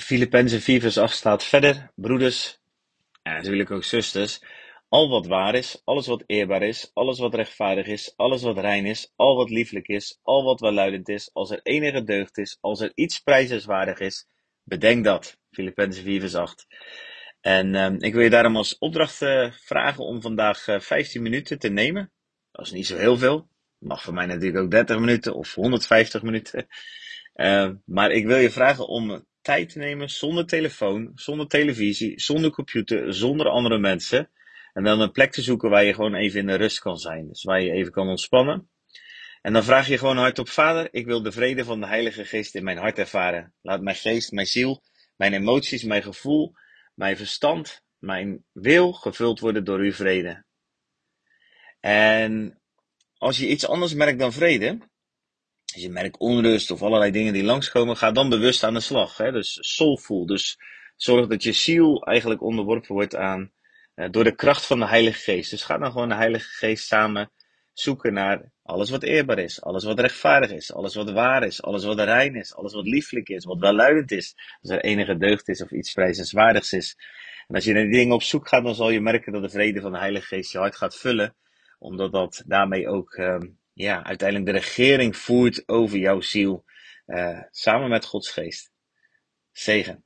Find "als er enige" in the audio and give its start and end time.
11.32-12.04, 74.60-75.16